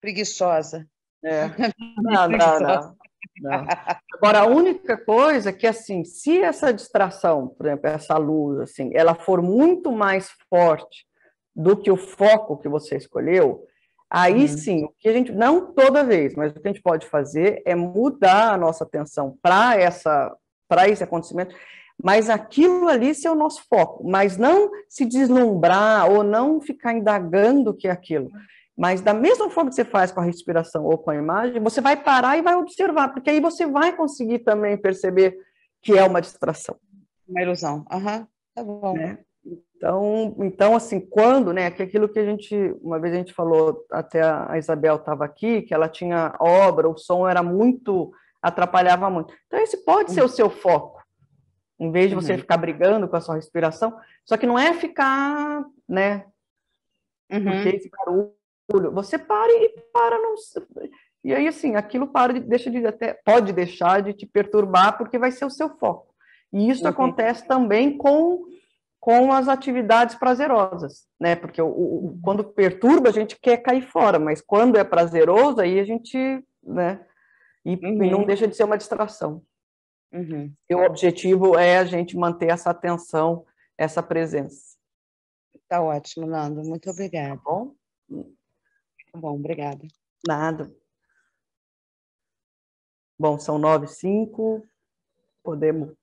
Preguiçosa. 0.00 0.88
É. 1.22 1.44
Não, 2.02 2.28
não, 2.28 2.60
não, 2.60 2.96
não. 3.40 3.66
Agora, 4.14 4.40
a 4.40 4.46
única 4.46 4.96
coisa 4.96 5.50
é 5.50 5.52
que, 5.52 5.66
assim, 5.66 6.02
se 6.02 6.40
essa 6.40 6.72
distração, 6.72 7.48
por 7.48 7.66
exemplo, 7.66 7.86
essa 7.88 8.16
luz, 8.16 8.60
assim, 8.60 8.90
ela 8.94 9.14
for 9.14 9.42
muito 9.42 9.92
mais 9.92 10.30
forte 10.48 11.06
do 11.54 11.76
que 11.76 11.90
o 11.90 11.96
foco 11.96 12.56
que 12.56 12.68
você 12.68 12.96
escolheu, 12.96 13.66
aí 14.08 14.44
hum. 14.44 14.48
sim, 14.48 14.84
o 14.84 14.94
que 14.98 15.08
a 15.08 15.12
gente, 15.12 15.32
não 15.32 15.72
toda 15.72 16.04
vez, 16.04 16.34
mas 16.34 16.52
o 16.52 16.60
que 16.60 16.66
a 16.68 16.72
gente 16.72 16.82
pode 16.82 17.06
fazer 17.06 17.62
é 17.66 17.74
mudar 17.74 18.54
a 18.54 18.56
nossa 18.56 18.84
atenção 18.84 19.36
para 19.42 19.78
essa 19.78 20.34
para 20.68 20.88
esse 20.88 21.02
acontecimento 21.02 21.54
mas 22.02 22.30
aquilo 22.30 22.88
ali 22.88 23.14
ser 23.14 23.28
o 23.28 23.34
nosso 23.34 23.62
foco, 23.68 24.08
mas 24.08 24.36
não 24.36 24.70
se 24.88 25.04
deslumbrar 25.04 26.10
ou 26.10 26.22
não 26.22 26.60
ficar 26.60 26.92
indagando 26.92 27.70
o 27.70 27.74
que 27.74 27.88
é 27.88 27.90
aquilo. 27.90 28.30
Mas 28.76 29.00
da 29.00 29.12
mesma 29.12 29.50
forma 29.50 29.68
que 29.68 29.76
você 29.76 29.84
faz 29.84 30.10
com 30.10 30.20
a 30.20 30.24
respiração 30.24 30.84
ou 30.84 30.96
com 30.96 31.10
a 31.10 31.16
imagem, 31.16 31.60
você 31.60 31.80
vai 31.80 31.96
parar 32.02 32.38
e 32.38 32.42
vai 32.42 32.54
observar, 32.54 33.12
porque 33.12 33.28
aí 33.28 33.40
você 33.40 33.66
vai 33.66 33.94
conseguir 33.94 34.40
também 34.40 34.76
perceber 34.76 35.36
que 35.82 35.96
é 35.98 36.04
uma 36.04 36.20
distração. 36.20 36.76
Uma 37.28 37.42
ilusão. 37.42 37.84
Aham, 37.90 38.18
uhum. 38.18 38.26
tá 38.54 38.64
bom. 38.64 38.94
Né? 38.94 39.18
Então, 39.76 40.34
então, 40.38 40.76
assim, 40.76 41.00
quando, 41.00 41.52
né, 41.52 41.70
que 41.70 41.82
aquilo 41.82 42.08
que 42.08 42.18
a 42.18 42.24
gente, 42.24 42.54
uma 42.82 42.98
vez 42.98 43.14
a 43.14 43.18
gente 43.18 43.32
falou, 43.32 43.84
até 43.90 44.22
a 44.22 44.56
Isabel 44.56 44.96
estava 44.96 45.24
aqui, 45.24 45.62
que 45.62 45.74
ela 45.74 45.88
tinha 45.88 46.34
obra, 46.38 46.88
o 46.88 46.96
som 46.96 47.28
era 47.28 47.42
muito, 47.42 48.12
atrapalhava 48.42 49.10
muito. 49.10 49.34
Então, 49.46 49.58
esse 49.60 49.78
pode 49.78 50.12
ser 50.12 50.22
o 50.22 50.28
seu 50.28 50.50
foco 50.50 50.99
em 51.80 51.90
vez 51.90 52.10
de 52.10 52.14
você 52.14 52.32
uhum. 52.32 52.38
ficar 52.38 52.58
brigando 52.58 53.08
com 53.08 53.16
a 53.16 53.20
sua 53.20 53.36
respiração. 53.36 53.96
Só 54.26 54.36
que 54.36 54.46
não 54.46 54.58
é 54.58 54.74
ficar, 54.74 55.64
né? 55.88 56.26
Uhum. 57.32 57.44
Porque 57.44 57.68
esse 57.70 57.90
barulho, 57.90 58.92
você 58.92 59.18
para 59.18 59.50
e 59.50 59.74
para 59.90 60.18
não. 60.18 60.34
E 61.24 61.34
aí, 61.34 61.48
assim, 61.48 61.76
aquilo 61.76 62.06
para 62.06 62.34
de, 62.34 62.40
deixa 62.40 62.70
de 62.70 62.86
até 62.86 63.14
pode 63.24 63.52
deixar 63.54 64.02
de 64.02 64.12
te 64.12 64.26
perturbar 64.26 64.98
porque 64.98 65.18
vai 65.18 65.30
ser 65.30 65.46
o 65.46 65.50
seu 65.50 65.70
foco. 65.78 66.14
E 66.52 66.68
isso 66.68 66.82
uhum. 66.82 66.90
acontece 66.90 67.46
também 67.46 67.96
com 67.96 68.44
com 69.00 69.32
as 69.32 69.48
atividades 69.48 70.14
prazerosas, 70.14 71.06
né? 71.18 71.34
Porque 71.34 71.60
o, 71.62 71.68
o, 71.68 72.18
quando 72.22 72.44
perturba 72.44 73.08
a 73.08 73.12
gente 73.12 73.34
quer 73.40 73.56
cair 73.56 73.80
fora, 73.80 74.18
mas 74.18 74.42
quando 74.42 74.76
é 74.76 74.84
prazeroso 74.84 75.58
aí 75.58 75.80
a 75.80 75.84
gente, 75.84 76.44
né? 76.62 77.00
E, 77.64 77.72
e 77.72 78.10
não 78.10 78.18
uhum. 78.18 78.26
deixa 78.26 78.46
de 78.46 78.54
ser 78.54 78.64
uma 78.64 78.76
distração. 78.76 79.42
Uhum. 80.12 80.52
E 80.68 80.74
o 80.74 80.84
objetivo 80.84 81.56
é 81.56 81.78
a 81.78 81.84
gente 81.84 82.16
manter 82.16 82.50
essa 82.50 82.70
atenção, 82.70 83.46
essa 83.78 84.02
presença. 84.02 84.76
Tá 85.68 85.80
ótimo, 85.80 86.26
Nando. 86.26 86.62
Muito 86.64 86.90
obrigada. 86.90 87.36
Tá 87.36 87.42
bom? 87.44 87.74
Tá 89.12 89.18
bom, 89.18 89.34
obrigada. 89.36 89.86
Nada. 90.26 90.74
Bom, 93.18 93.38
são 93.38 93.56
nove 93.58 93.86
cinco. 93.86 94.66
Podemos 95.42 95.94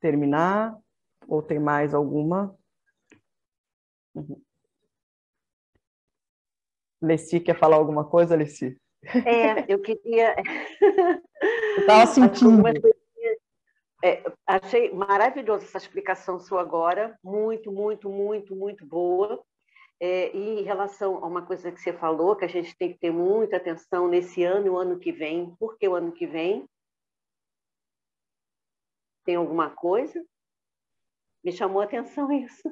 terminar? 0.00 0.78
Ou 1.28 1.42
tem 1.42 1.58
mais 1.58 1.92
alguma? 1.92 2.56
Uhum. 4.14 4.40
Leci, 7.02 7.38
quer 7.40 7.58
falar 7.58 7.76
alguma 7.76 8.04
coisa, 8.04 8.34
Leci? 8.34 8.80
É, 9.04 9.72
eu 9.72 9.80
queria. 9.80 10.34
eu 10.80 11.80
estava 11.80 12.06
sentindo. 12.06 12.62
É, 14.04 14.22
achei 14.46 14.92
maravilhosa 14.92 15.64
essa 15.64 15.78
explicação 15.78 16.38
sua 16.38 16.60
agora, 16.60 17.18
muito, 17.22 17.72
muito, 17.72 18.08
muito, 18.10 18.54
muito 18.54 18.84
boa. 18.84 19.42
É, 19.98 20.36
e 20.36 20.60
em 20.60 20.62
relação 20.62 21.24
a 21.24 21.26
uma 21.26 21.46
coisa 21.46 21.72
que 21.72 21.80
você 21.80 21.92
falou, 21.92 22.36
que 22.36 22.44
a 22.44 22.48
gente 22.48 22.76
tem 22.76 22.92
que 22.92 22.98
ter 22.98 23.10
muita 23.10 23.56
atenção 23.56 24.06
nesse 24.06 24.44
ano 24.44 24.66
e 24.66 24.70
o 24.70 24.76
ano 24.76 24.98
que 24.98 25.10
vem. 25.10 25.54
Por 25.56 25.78
que 25.78 25.88
o 25.88 25.94
ano 25.94 26.12
que 26.12 26.26
vem? 26.26 26.68
Tem 29.24 29.36
alguma 29.36 29.70
coisa? 29.70 30.22
Me 31.42 31.50
chamou 31.50 31.80
a 31.80 31.84
atenção 31.84 32.30
isso. 32.30 32.70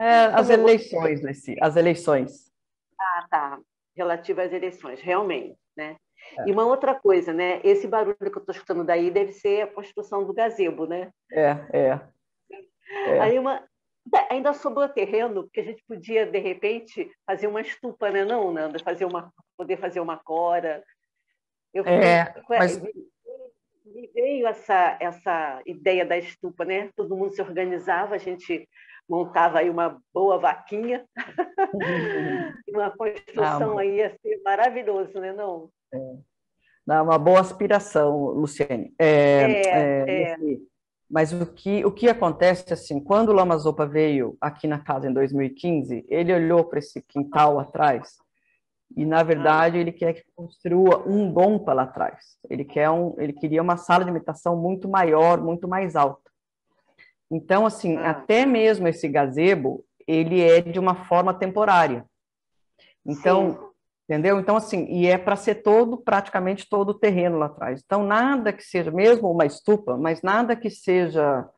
É, 0.00 0.26
as 0.26 0.50
eleições, 0.50 1.22
Lessi, 1.22 1.56
as 1.60 1.76
eleições. 1.76 2.52
Ah, 2.98 3.26
tá. 3.30 3.60
Relativa 3.94 4.42
às 4.42 4.52
eleições, 4.52 5.00
realmente, 5.00 5.56
né? 5.76 5.96
É. 6.38 6.48
E 6.48 6.52
uma 6.52 6.66
outra 6.66 6.94
coisa, 6.94 7.32
né? 7.32 7.60
Esse 7.62 7.86
barulho 7.86 8.16
que 8.16 8.26
eu 8.26 8.40
estou 8.40 8.54
escutando 8.54 8.84
daí 8.84 9.10
deve 9.10 9.32
ser 9.32 9.62
a 9.62 9.66
construção 9.66 10.24
do 10.24 10.32
gazebo, 10.32 10.86
né? 10.86 11.10
É, 11.32 11.56
é. 11.72 12.00
é. 13.06 13.20
Aí 13.20 13.38
uma, 13.38 13.62
Ainda 14.30 14.52
sobrou 14.52 14.88
terreno, 14.88 15.44
porque 15.44 15.60
a 15.60 15.64
gente 15.64 15.82
podia, 15.86 16.24
de 16.24 16.38
repente, 16.38 17.10
fazer 17.26 17.48
uma 17.48 17.60
estupa, 17.60 18.10
né, 18.10 18.24
não, 18.24 18.52
Nanda? 18.52 18.78
Fazer 18.78 19.04
uma, 19.04 19.32
poder 19.56 19.78
fazer 19.78 20.00
uma 20.00 20.16
cora. 20.16 20.82
Eu 21.74 21.84
é, 21.84 22.34
mas... 22.48 22.80
Me 23.84 24.08
veio 24.08 24.46
essa, 24.46 24.96
essa 25.00 25.62
ideia 25.64 26.04
da 26.04 26.18
estupa, 26.18 26.64
né? 26.64 26.90
Todo 26.94 27.16
mundo 27.16 27.32
se 27.32 27.40
organizava, 27.40 28.14
a 28.14 28.18
gente 28.18 28.68
montava 29.08 29.58
aí 29.58 29.70
uma 29.70 29.98
boa 30.12 30.38
vaquinha. 30.38 31.04
uma 32.68 32.90
construção 32.90 33.78
ah, 33.78 33.80
aí 33.80 33.96
ia 33.96 34.16
ser 34.20 34.40
maravilhoso, 34.44 35.18
né, 35.20 35.32
não? 35.32 35.70
É. 35.92 35.98
Não, 36.86 37.04
uma 37.04 37.18
boa 37.18 37.40
aspiração, 37.40 38.16
Luciane. 38.30 38.94
É, 38.98 39.06
é, 39.06 39.62
é, 39.66 40.22
é. 40.32 40.36
Mas 41.10 41.32
o 41.32 41.46
que, 41.46 41.84
o 41.84 41.92
que 41.92 42.08
acontece, 42.08 42.72
assim, 42.72 43.00
quando 43.00 43.28
o 43.28 43.32
Lama 43.32 43.56
Zopa 43.56 43.86
veio 43.86 44.36
aqui 44.40 44.66
na 44.66 44.78
casa 44.78 45.08
em 45.08 45.12
2015, 45.12 46.04
ele 46.08 46.34
olhou 46.34 46.64
para 46.64 46.80
esse 46.80 47.00
quintal 47.02 47.58
atrás 47.60 48.16
e, 48.94 49.04
na 49.04 49.22
verdade, 49.22 49.78
ele 49.78 49.92
quer 49.92 50.14
que 50.14 50.24
construa 50.34 51.06
um 51.08 51.32
dompa 51.32 51.72
lá 51.72 51.84
atrás. 51.84 52.36
Ele, 52.48 52.64
quer 52.64 52.90
um, 52.90 53.14
ele 53.18 53.32
queria 53.32 53.62
uma 53.62 53.76
sala 53.76 54.04
de 54.04 54.10
meditação 54.10 54.56
muito 54.56 54.88
maior, 54.88 55.40
muito 55.40 55.68
mais 55.68 55.96
alta. 55.96 56.30
Então, 57.30 57.66
assim, 57.66 57.96
ah. 57.96 58.10
até 58.10 58.46
mesmo 58.46 58.86
esse 58.88 59.08
gazebo, 59.08 59.84
ele 60.06 60.40
é 60.40 60.60
de 60.60 60.78
uma 60.78 60.94
forma 61.06 61.34
temporária. 61.34 62.04
Então, 63.04 63.52
Sim. 63.52 63.58
entendeu? 64.08 64.40
Então, 64.40 64.56
assim, 64.56 64.86
e 64.86 65.06
é 65.06 65.18
para 65.18 65.36
ser 65.36 65.56
todo, 65.56 65.98
praticamente 65.98 66.68
todo 66.68 66.90
o 66.90 66.98
terreno 66.98 67.38
lá 67.38 67.46
atrás. 67.46 67.82
Então, 67.84 68.04
nada 68.04 68.52
que 68.52 68.62
seja, 68.62 68.90
mesmo 68.90 69.30
uma 69.30 69.46
estupa, 69.46 69.96
mas 69.96 70.22
nada 70.22 70.56
que 70.56 70.70
seja 70.70 71.48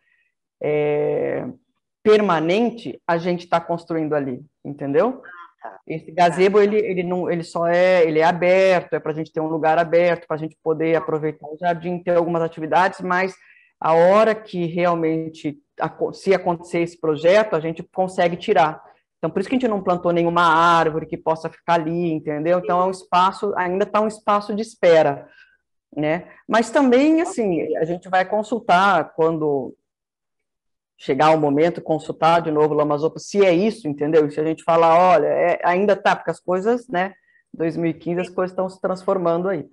é, 0.63 1.47
permanente, 2.03 3.01
a 3.07 3.19
gente 3.19 3.45
está 3.45 3.61
construindo 3.61 4.15
ali, 4.15 4.43
entendeu? 4.65 5.23
Ah, 5.25 5.69
tá. 5.71 5.81
Esse 5.87 6.11
gazebo, 6.11 6.61
ele, 6.61 6.77
ele, 6.77 7.03
não, 7.03 7.31
ele 7.31 7.43
só 7.43 7.67
é, 7.67 8.05
ele 8.05 8.21
é 8.21 8.25
aberto, 8.25 8.95
é 8.95 9.01
para 9.01 9.13
a 9.13 9.15
gente 9.15 9.33
ter 9.33 9.41
um 9.41 9.49
lugar 9.49 9.79
aberto, 9.79 10.27
para 10.27 10.37
a 10.37 10.39
gente 10.39 10.57
poder 10.63 10.97
aproveitar 10.97 11.47
o 11.47 11.59
jardim, 11.59 11.99
ter 11.99 12.17
algumas 12.17 12.43
atividades, 12.43 13.01
mas 13.01 13.35
a 13.81 13.95
hora 13.95 14.35
que 14.35 14.67
realmente, 14.67 15.59
se 16.13 16.35
acontecer 16.35 16.81
esse 16.81 17.01
projeto, 17.01 17.55
a 17.55 17.61
gente 17.61 17.83
consegue 17.83 18.37
tirar. 18.37 18.83
Então, 19.19 19.31
por 19.31 19.41
isso 19.41 19.49
que 19.49 19.57
a 19.57 19.59
gente 19.59 19.69
não 19.69 19.83
plantou 19.83 20.13
nenhuma 20.13 20.43
árvore 20.43 21.07
que 21.07 21.17
possa 21.17 21.49
ficar 21.49 21.75
ali, 21.75 22.13
entendeu? 22.13 22.59
Então, 22.59 22.81
é 22.81 22.85
um 22.85 22.91
espaço, 22.91 23.53
ainda 23.57 23.85
está 23.85 24.01
um 24.01 24.09
espaço 24.09 24.55
de 24.55 24.63
espera, 24.63 25.29
né? 25.95 26.29
Mas 26.47 26.71
também, 26.71 27.21
assim, 27.21 27.77
a 27.77 27.85
gente 27.85 28.09
vai 28.09 28.25
consultar 28.25 29.13
quando 29.15 29.75
chegar 30.97 31.31
o 31.31 31.39
momento, 31.39 31.81
consultar 31.81 32.43
de 32.43 32.51
novo 32.51 32.75
o 32.75 32.77
Lamazopa, 32.77 33.21
se 33.21 33.45
é 33.45 33.53
isso, 33.53 33.87
entendeu? 33.87 34.27
E 34.27 34.31
se 34.33 34.41
a 34.41 34.45
gente 34.45 34.65
falar, 34.65 34.99
olha, 34.99 35.27
é, 35.27 35.61
ainda 35.65 35.95
tá, 35.95 36.17
porque 36.17 36.31
as 36.31 36.41
coisas, 36.41 36.89
né, 36.89 37.15
2015 37.55 38.21
as 38.21 38.29
coisas 38.29 38.53
estão 38.53 38.69
se 38.69 38.81
transformando 38.81 39.49
aí. 39.49 39.65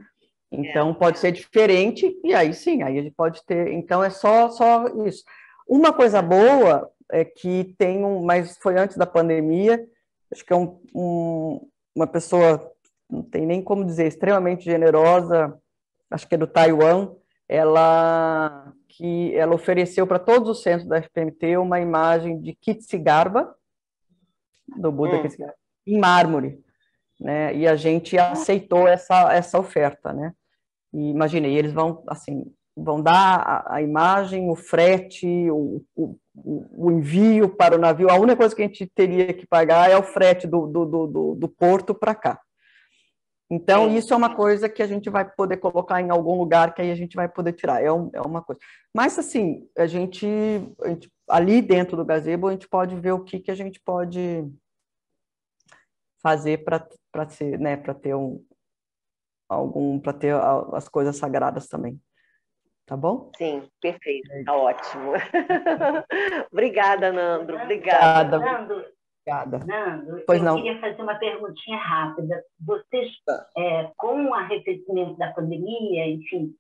Então, 0.52 0.94
pode 0.94 1.20
ser 1.20 1.32
diferente, 1.32 2.18
e 2.24 2.34
aí 2.34 2.54
sim, 2.54 2.84
aí 2.84 3.00
a 3.00 3.02
gente 3.02 3.14
pode 3.16 3.44
ter. 3.46 3.74
Então, 3.74 4.04
é 4.04 4.10
só, 4.10 4.50
só 4.50 4.88
isso. 5.06 5.24
Uma 5.68 5.92
coisa 5.92 6.22
boa 6.22 6.90
é 7.12 7.26
que 7.26 7.76
tem 7.78 8.04
um. 8.06 8.24
Mas 8.24 8.58
foi 8.58 8.78
antes 8.78 8.96
da 8.98 9.06
pandemia, 9.06 9.86
acho 10.32 10.46
que 10.46 10.54
é 10.54 10.56
um, 10.56 10.80
um, 10.94 11.68
uma 11.96 12.08
pessoa, 12.08 12.72
não 13.10 13.24
tem 13.24 13.46
nem 13.46 13.62
como 13.62 13.86
dizer, 13.86 14.08
extremamente 14.08 14.64
generosa, 14.64 15.58
acho 16.10 16.28
que 16.28 16.36
é 16.36 16.38
do 16.38 16.48
Taiwan, 16.48 17.12
ela 17.48 18.74
que 18.98 19.36
ela 19.36 19.54
ofereceu 19.54 20.08
para 20.08 20.20
todos 20.20 20.50
os 20.50 20.64
centros 20.64 20.88
da 20.88 21.02
FPMT 21.02 21.58
uma 21.58 21.82
imagem 21.82 22.40
de 22.40 22.54
Kitsigarba, 22.54 23.54
do 24.78 24.90
Buda 24.90 25.18
hum. 25.18 25.52
em 25.86 26.00
mármore, 26.00 26.64
né? 27.20 27.54
E 27.54 27.68
a 27.68 27.76
gente 27.76 28.18
aceitou 28.18 28.88
essa, 28.88 29.34
essa 29.34 29.60
oferta, 29.60 30.14
né? 30.14 30.34
E 30.94 31.10
imaginei, 31.10 31.58
eles 31.58 31.74
vão, 31.74 32.04
assim, 32.08 32.46
vão 32.76 33.02
dar 33.02 33.40
a, 33.40 33.76
a 33.76 33.82
imagem, 33.82 34.50
o 34.50 34.56
frete, 34.56 35.28
o, 35.50 35.82
o, 35.96 36.18
o, 36.36 36.92
envio 36.92 37.50
para 37.50 37.76
o 37.76 37.80
navio. 37.80 38.10
A 38.10 38.20
única 38.20 38.38
coisa 38.38 38.56
que 38.56 38.62
a 38.62 38.66
gente 38.66 38.86
teria 38.88 39.34
que 39.34 39.48
pagar 39.48 39.90
é 39.90 39.98
o 39.98 40.04
frete 40.04 40.46
do, 40.46 40.68
do, 40.68 40.86
do, 40.86 41.36
do 41.36 41.48
porto 41.48 41.96
para 41.96 42.14
cá. 42.14 42.40
Então, 43.50 43.96
isso 43.96 44.12
é 44.12 44.18
uma 44.18 44.36
coisa 44.36 44.68
que 44.68 44.82
a 44.82 44.88
gente 44.88 45.08
vai 45.10 45.24
poder 45.24 45.58
colocar 45.58 46.02
em 46.02 46.10
algum 46.10 46.36
lugar 46.36 46.74
que 46.74 46.82
aí 46.82 46.92
a 46.92 46.96
gente 46.96 47.16
vai 47.16 47.30
poder 47.30 47.54
tirar. 47.54 47.82
É, 47.82 47.92
um, 47.92 48.10
é 48.12 48.20
uma 48.22 48.42
coisa. 48.42 48.60
Mas, 48.94 49.18
assim, 49.20 49.70
a 49.78 49.86
gente, 49.86 50.28
a 50.82 50.90
gente, 50.90 51.12
ali 51.30 51.62
dentro 51.62 51.96
do 51.96 52.04
gazebo, 52.04 52.48
a 52.48 52.52
gente 52.52 52.68
pode 52.68 52.96
ver 52.96 53.12
o 53.12 53.24
que, 53.24 53.40
que 53.40 53.52
a 53.52 53.56
gente 53.56 53.80
pode 53.80 54.52
fazer 56.24 56.64
para 56.64 56.88
né, 57.60 57.78
ter 58.02 58.16
um, 58.16 58.44
algum 59.48 60.00
para 60.00 60.14
ter 60.14 60.36
as 60.74 60.88
coisas 60.90 61.16
sagradas 61.18 61.68
também. 61.68 62.00
Tá 62.86 62.96
bom? 62.96 63.32
Sim, 63.38 63.68
perfeito. 63.82 64.30
Tá 64.46 64.56
ótimo. 64.56 65.14
Obrigada, 66.52 67.12
Nando. 67.12 67.56
Obrigada. 67.56 68.38
Nando, 68.38 68.86
Obrigada. 69.26 69.66
Nando, 69.66 70.24
pois 70.28 70.40
eu 70.40 70.46
não. 70.46 70.56
queria 70.58 70.80
fazer 70.80 71.02
uma 71.02 71.16
perguntinha 71.16 71.78
rápida. 71.78 72.44
Vocês, 72.60 73.12
tá. 73.26 73.48
é, 73.58 73.92
com 73.98 74.28
o 74.28 74.34
arrefecimento 74.36 75.18
da 75.18 75.34
pandemia, 75.34 76.08
enfim, 76.08 76.54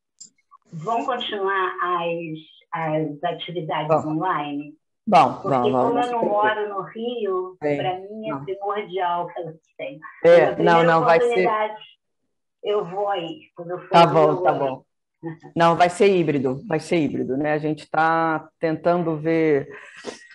vão 0.73 1.05
continuar 1.05 1.75
as, 1.83 2.39
as 2.71 3.23
atividades 3.23 4.03
bom. 4.03 4.13
online? 4.13 4.75
Bom, 5.07 5.33
Porque 5.33 5.49
vamos, 5.49 5.71
como 5.71 5.93
vamos. 5.93 6.07
eu 6.07 6.11
não 6.13 6.25
moro 6.25 6.69
no 6.69 6.81
Rio, 6.81 7.55
para 7.59 7.99
mim 7.99 8.27
é 8.27 8.31
não. 8.31 8.43
primordial 8.43 9.27
que 9.27 9.39
elas 9.39 9.55
tenham. 9.77 9.99
É, 10.23 10.55
não, 10.55 10.81
não, 10.81 11.03
vai 11.03 11.21
ser 11.21 11.47
eu 12.65 12.84
vou 12.84 13.08
aí. 13.10 13.49
Quando 13.56 13.71
eu 13.71 13.80
for 13.80 13.89
tá 13.89 14.06
bom, 14.06 14.43
tá 14.43 14.51
bom. 14.51 14.84
Não, 15.56 15.75
vai 15.75 15.89
ser 15.89 16.15
híbrido, 16.15 16.62
vai 16.67 16.80
ser 16.80 16.97
híbrido, 16.97 17.38
né? 17.38 17.54
A 17.54 17.58
gente 17.58 17.84
está 17.84 18.47
tentando 18.60 19.15
ver 19.17 19.67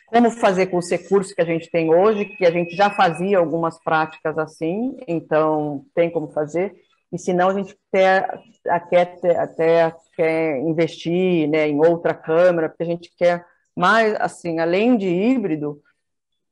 como 0.06 0.30
fazer 0.30 0.66
com 0.66 0.78
os 0.78 0.90
recursos 0.90 1.32
que 1.32 1.40
a 1.40 1.44
gente 1.44 1.70
tem 1.70 1.94
hoje, 1.94 2.24
que 2.24 2.44
a 2.44 2.50
gente 2.50 2.74
já 2.74 2.90
fazia 2.90 3.38
algumas 3.38 3.78
práticas 3.82 4.36
assim, 4.38 4.96
então 5.06 5.84
tem 5.94 6.10
como 6.10 6.28
fazer, 6.32 6.74
e 7.12 7.18
se 7.18 7.32
não 7.32 7.48
a 7.48 7.54
gente 7.54 7.76
até, 7.88 8.40
até, 8.68 9.36
até 9.36 9.96
quer 10.16 10.58
investir 10.58 11.48
né, 11.48 11.68
em 11.68 11.78
outra 11.78 12.14
câmera, 12.14 12.68
porque 12.68 12.82
a 12.82 12.86
gente 12.86 13.12
quer 13.16 13.44
mais, 13.76 14.14
assim, 14.20 14.58
além 14.58 14.96
de 14.96 15.08
híbrido, 15.08 15.80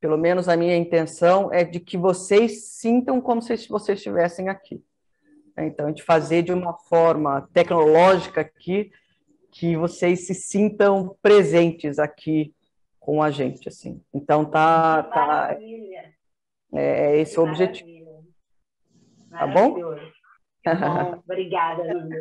pelo 0.01 0.17
menos 0.17 0.49
a 0.49 0.57
minha 0.57 0.77
intenção 0.77 1.53
é 1.53 1.65
de 1.65 1.81
que 1.81 1.97
vocês 1.97 2.69
sintam 2.69 3.21
como 3.21 3.43
se 3.43 3.69
vocês 3.69 3.99
estivessem 3.99 4.49
aqui. 4.49 4.83
Né? 5.59 5.67
Então, 5.67 5.87
a 5.87 5.89
gente 5.89 6.05
fazer 6.05 6.43
de 6.43 6.53
uma 6.53 6.73
forma 6.73 7.49
tecnológica 7.53 8.41
aqui, 8.41 8.93
que 9.51 9.77
vocês 9.77 10.27
se 10.27 10.35
sintam 10.35 11.17
presentes 11.21 11.99
aqui 11.99 12.55
com 13.01 13.21
a 13.23 13.31
gente, 13.31 13.69
assim. 13.69 14.01
Então, 14.15 14.45
tá... 14.45 15.03
tá 15.03 15.57
é, 16.73 17.13
é 17.13 17.21
esse 17.21 17.39
o 17.41 17.43
objetivo. 17.43 18.25
Tá 19.31 19.47
bom? 19.47 19.75
Bom, 19.75 19.99
obrigada, 21.25 21.83
Luna. 21.83 22.17